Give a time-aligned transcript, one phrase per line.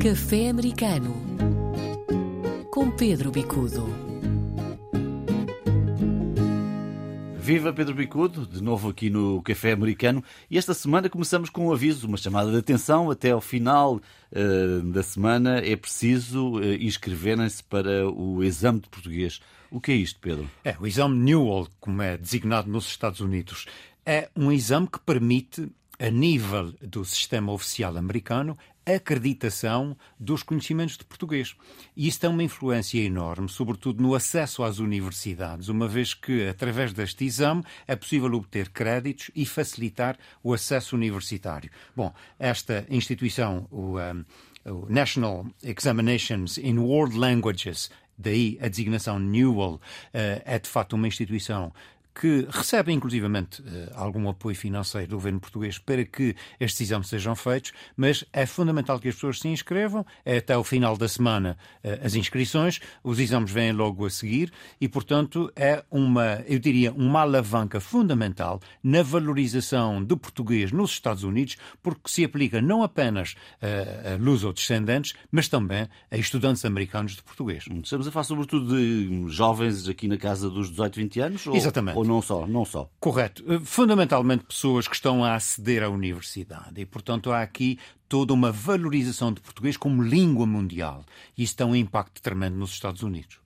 [0.00, 1.12] Café Americano
[2.70, 3.84] com Pedro Bicudo.
[7.36, 10.22] Viva Pedro Bicudo, de novo aqui no Café Americano.
[10.48, 13.10] E esta semana começamos com um aviso, uma chamada de atenção.
[13.10, 19.40] Até ao final uh, da semana é preciso uh, inscreverem-se para o exame de português.
[19.68, 20.48] O que é isto, Pedro?
[20.64, 23.66] É, o exame Newell, como é designado nos Estados Unidos,
[24.06, 25.68] é um exame que permite,
[25.98, 28.56] a nível do sistema oficial americano,
[28.94, 31.54] acreditação dos conhecimentos de português.
[31.96, 36.92] E isso tem uma influência enorme, sobretudo no acesso às universidades, uma vez que, através
[36.92, 41.70] deste exame, é possível obter créditos e facilitar o acesso universitário.
[41.94, 44.24] Bom, esta instituição, o, um,
[44.64, 49.80] o National Examinations in World Languages, daí a designação Newell,
[50.12, 51.72] eh, é de facto uma instituição
[52.18, 57.36] que recebem inclusivamente eh, algum apoio financeiro do governo português para que estes exames sejam
[57.36, 60.04] feitos, mas é fundamental que as pessoas se inscrevam.
[60.24, 64.52] É até o final da semana eh, as inscrições, os exames vêm logo a seguir
[64.80, 71.22] e, portanto, é uma, eu diria, uma alavanca fundamental na valorização do português nos Estados
[71.22, 77.22] Unidos, porque se aplica não apenas a, a luso-descendentes, mas também a estudantes americanos de
[77.22, 77.64] português.
[77.84, 81.46] Estamos a falar sobretudo de jovens aqui na casa dos 18, 20 anos?
[81.46, 81.96] Exatamente.
[81.96, 82.90] Ou não só, não só.
[82.98, 83.44] Correto.
[83.46, 87.78] Eh, fundamentalmente pessoas que estão a aceder à universidade e, portanto, há aqui
[88.08, 91.04] toda uma valorização de português como língua mundial.
[91.36, 93.38] E isso tem um impacto tremendo nos Estados Unidos.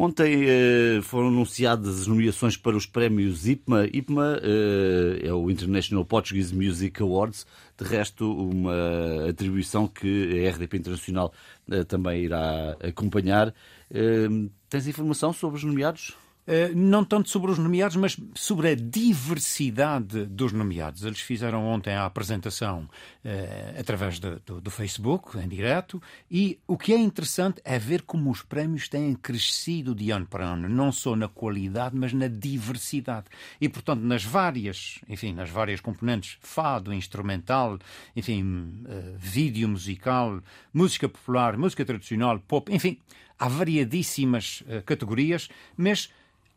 [0.00, 3.88] Ontem eh, foram anunciadas as nomeações para os prémios IPMA.
[3.92, 7.44] IPMA eh, é o International Portuguese Music Awards,
[7.76, 11.32] de resto, uma atribuição que a RDP Internacional
[11.68, 13.52] eh, também irá acompanhar.
[13.90, 14.28] Eh,
[14.68, 16.16] tens informação sobre os nomeados?
[16.50, 21.04] Eh, não tanto sobre os nomeados, mas sobre a diversidade dos nomeados.
[21.04, 22.88] Eles fizeram ontem a apresentação
[23.22, 28.00] uh, através de, do, do, Facebook, em direto, e o que é interessante é ver
[28.00, 32.28] como os prémios têm crescido de ano para ano, não só na qualidade, mas na
[32.28, 33.26] diversidade.
[33.60, 37.78] E, portanto, nas várias, enfim, nas várias componentes, fado, instrumental,
[38.16, 38.42] enfim,
[38.86, 40.42] uh, vídeo musical,
[40.72, 42.96] música popular, música tradicional, pop, enfim,
[43.38, 46.08] há variadíssimas categorias, mas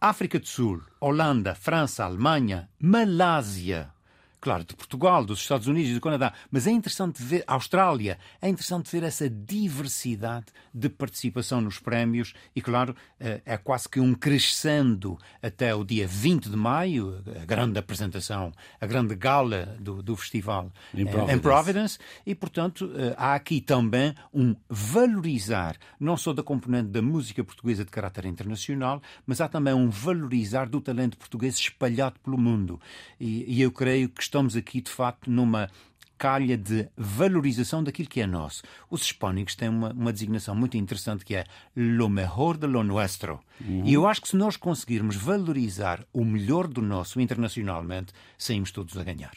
[0.04, 3.94] África do Sul, Holanda, França, Alemanha, Malásia,
[4.42, 8.50] claro, de Portugal, dos Estados Unidos e do Canadá, mas é interessante ver, Austrália, é
[8.50, 14.16] interessante ver essa diversidade de participação nos prémios e, claro, eh, é quase que um
[14.16, 20.16] crescendo até o dia 20 de maio, a grande apresentação, a grande gala do, do
[20.16, 21.36] festival em Providence.
[21.36, 27.02] em Providence, e, portanto, eh, há aqui também um valorizar, não só da componente da
[27.02, 32.40] música portuguesa de caráter internacional, mas há também um valorizar do talento português espalhado pelo
[32.40, 32.82] mundo.
[33.20, 35.70] E, e eu creio que estamos aqui, de facto, numa
[36.18, 38.62] calha de valorização daquilo que é nosso.
[38.90, 43.40] Os hispânicos têm uma, uma designação muito interessante que é lo mejor de lo nuestro.
[43.60, 43.84] Uhum.
[43.86, 48.96] E eu acho que se nós conseguirmos valorizar o melhor do nosso internacionalmente, saímos todos
[48.98, 49.34] a ganhar.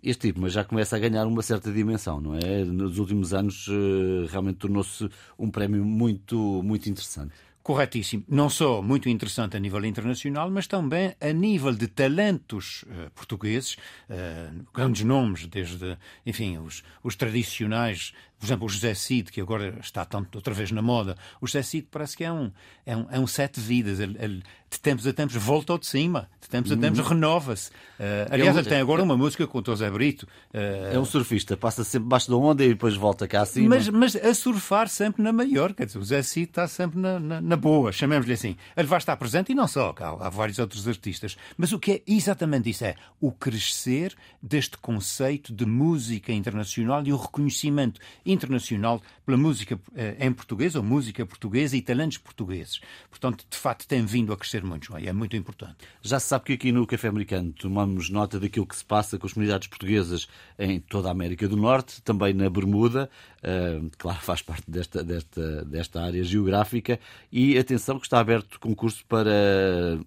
[0.00, 2.64] Este tipo, mas já começa a ganhar uma certa dimensão, não é?
[2.64, 7.34] Nos últimos anos eh, realmente tornou-se um prémio muito, muito interessante.
[7.68, 8.24] Corretíssimo.
[8.26, 13.76] Não só muito interessante a nível internacional, mas também a nível de talentos uh, portugueses,
[14.08, 19.76] uh, grandes nomes, desde, enfim, os, os tradicionais por exemplo, o José Cid, que agora
[19.80, 22.52] está tanto outra vez na moda, o José Cid parece que é um,
[22.86, 23.98] é um, é um sete vidas.
[23.98, 26.80] Ele, ele, de tempos a tempos volta ao de cima, de tempos a uhum.
[26.80, 27.70] tempos renova-se.
[27.70, 30.24] Uh, aliás, ele, ele tem agora uma música com o José Brito.
[30.52, 33.70] Uh, é um surfista, passa sempre baixo da onda e depois volta cá acima.
[33.70, 37.18] Mas, mas a surfar sempre na maior, quer dizer, o José Cid está sempre na,
[37.18, 38.56] na, na boa, chamemos-lhe assim.
[38.76, 41.36] Ele vai estar presente e não só, há, há vários outros artistas.
[41.56, 42.84] Mas o que é exatamente isso?
[42.84, 50.16] É o crescer deste conceito de música internacional e o reconhecimento internacional pela música eh,
[50.20, 52.80] em português, ou música portuguesa e talentos portugueses.
[53.10, 55.76] Portanto, de facto, tem vindo a crescer muito, e é muito importante.
[56.02, 59.26] Já se sabe que aqui no Café Americano tomamos nota daquilo que se passa com
[59.26, 60.28] as comunidades portuguesas
[60.58, 63.10] em toda a América do Norte, também na Bermuda,
[63.42, 67.00] uh, claro, faz parte desta, desta, desta área geográfica,
[67.32, 69.30] e atenção que está aberto concurso para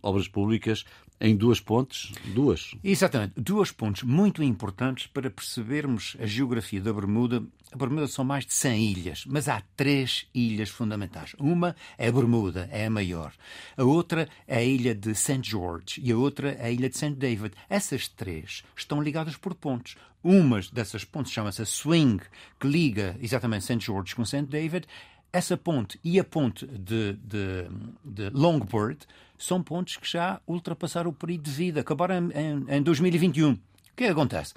[0.01, 0.85] obras públicas
[1.21, 2.71] em duas pontes, duas.
[2.83, 7.44] Exatamente, duas pontes muito importantes para percebermos a geografia da Bermuda.
[7.71, 11.35] A Bermuda são mais de 100 ilhas, mas há três ilhas fundamentais.
[11.39, 13.31] Uma é a Bermuda, é a maior.
[13.77, 15.41] A outra é a ilha de St.
[15.44, 17.13] George e a outra é a ilha de St.
[17.13, 17.53] David.
[17.69, 19.95] Essas três estão ligadas por pontes.
[20.24, 22.21] Uma dessas pontes chama-se Swing,
[22.59, 23.79] que liga exatamente St.
[23.79, 24.47] George com St.
[24.47, 24.88] David.
[25.33, 27.67] Essa ponte e a ponte de, de,
[28.03, 28.99] de Longboard
[29.37, 33.53] são pontos que já ultrapassaram o período de vida, acabaram em, em, em 2021.
[33.53, 33.57] O
[33.95, 34.53] que, é que acontece?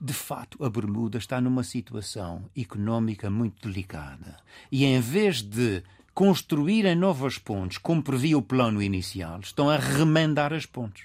[0.00, 4.38] de facto, a Bermuda está numa situação económica muito delicada.
[4.72, 5.82] E em vez de
[6.14, 11.04] construírem novas pontes, como previa o plano inicial, estão a remendar as pontes.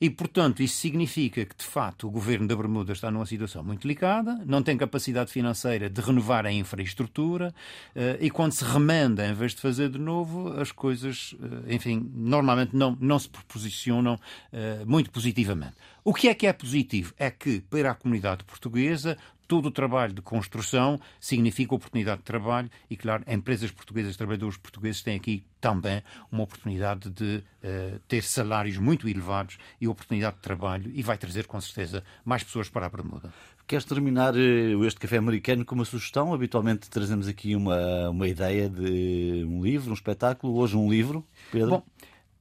[0.00, 3.82] E, portanto, isso significa que, de facto, o governo da Bermuda está numa situação muito
[3.82, 7.54] delicada, não tem capacidade financeira de renovar a infraestrutura
[7.94, 11.34] eh, e, quando se remenda, em vez de fazer de novo, as coisas,
[11.68, 14.18] eh, enfim, normalmente não, não se proposicionam
[14.52, 15.74] eh, muito positivamente.
[16.02, 17.14] O que é que é positivo?
[17.18, 22.70] É que, para a comunidade portuguesa, todo o trabalho de construção significa oportunidade de trabalho
[22.88, 28.76] e, claro, empresas portuguesas, trabalhadores portugueses têm aqui também uma oportunidade de uh, ter salários
[28.76, 32.88] muito elevados e oportunidade de trabalho e vai trazer, com certeza, mais pessoas para a
[32.88, 33.32] Bermuda.
[33.66, 36.34] Queres terminar eh, este café americano com uma sugestão?
[36.34, 40.54] Habitualmente trazemos aqui uma, uma ideia de um livro, um espetáculo.
[40.58, 41.70] Hoje um livro, Pedro.
[41.70, 41.82] Bom,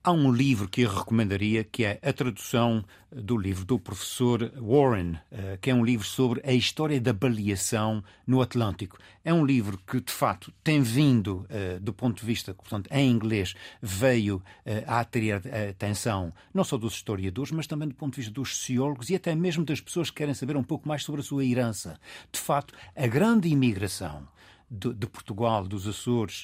[0.05, 5.17] Há um livro que eu recomendaria, que é a tradução do livro do professor Warren,
[5.31, 8.97] eh, que é um livro sobre a história da baleação no Atlântico.
[9.23, 13.09] É um livro que, de facto, tem vindo, eh, do ponto de vista, portanto, em
[13.09, 18.15] inglês, veio eh, a atrair a atenção não só dos historiadores, mas também do ponto
[18.15, 21.01] de vista dos sociólogos e até mesmo das pessoas que querem saber um pouco mais
[21.05, 21.97] sobre a sua herança.
[22.29, 24.27] De facto, a grande imigração
[24.69, 26.43] de, de Portugal, dos Açores,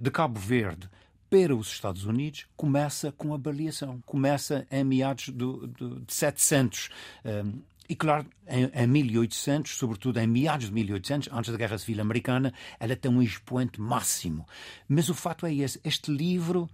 [0.00, 0.88] de Cabo Verde,
[1.30, 6.90] para os Estados Unidos começa com a baleação, começa em meados do, do, de 700.
[7.24, 12.00] Um, e claro, em, em 1800, sobretudo em meados de 1800, antes da Guerra Civil
[12.00, 14.46] Americana, ela tem um expoente máximo.
[14.88, 16.68] Mas o fato é esse: este livro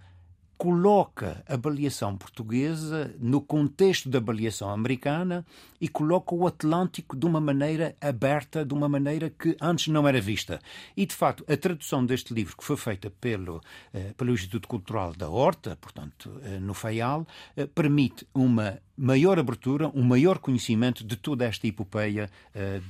[0.61, 5.43] coloca a baleação portuguesa no contexto da baleação americana
[5.81, 10.21] e coloca o Atlântico de uma maneira aberta, de uma maneira que antes não era
[10.21, 10.59] vista.
[10.95, 13.59] E, de facto, a tradução deste livro, que foi feita pelo,
[13.91, 17.25] eh, pelo Instituto Cultural da Horta, portanto, eh, no Faial,
[17.57, 22.29] eh, permite uma maior abertura, um maior conhecimento de toda esta epopeia